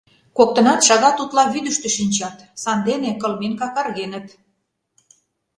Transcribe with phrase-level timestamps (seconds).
[0.37, 4.27] Коктынат шагат утла вӱдыштӧ шинчат, сандене кылмен какаргеныт...